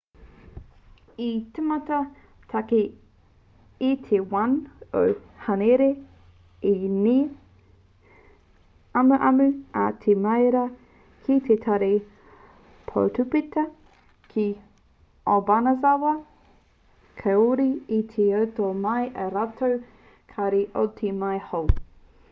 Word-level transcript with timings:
i 1.23 1.25
tīmata 1.55 1.97
take 2.53 2.77
i 2.85 3.89
te 4.07 4.21
1 4.37 4.55
o 5.01 5.03
hānuere 5.49 5.89
i 6.69 6.71
ngā 6.95 7.13
amuamu 9.03 9.47
a 9.83 9.85
te 10.07 10.15
marea 10.25 10.63
ki 11.29 11.37
te 11.49 11.59
tari 11.67 11.91
poutāpeta 12.93 13.67
ki 14.33 14.47
obanazawa 15.37 16.15
kāore 17.23 17.69
i 18.01 18.03
rito 18.17 18.73
mai 18.87 18.99
ā 19.29 19.31
rātou 19.39 19.79
kāri 20.35 20.67
mō 20.75 20.91
te 21.05 21.17
tau 21.25 21.41
hou 21.53 21.73